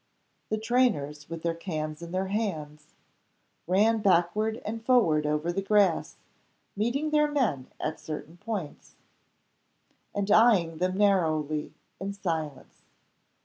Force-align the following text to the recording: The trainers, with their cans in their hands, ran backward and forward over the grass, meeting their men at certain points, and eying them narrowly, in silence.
The 0.49 0.57
trainers, 0.57 1.29
with 1.29 1.43
their 1.43 1.53
cans 1.53 2.01
in 2.01 2.11
their 2.11 2.25
hands, 2.29 2.95
ran 3.67 3.99
backward 3.99 4.59
and 4.65 4.83
forward 4.83 5.27
over 5.27 5.51
the 5.53 5.61
grass, 5.61 6.15
meeting 6.75 7.11
their 7.11 7.27
men 7.29 7.67
at 7.79 7.99
certain 7.99 8.37
points, 8.37 8.95
and 10.15 10.27
eying 10.31 10.79
them 10.79 10.97
narrowly, 10.97 11.75
in 11.99 12.13
silence. 12.13 12.81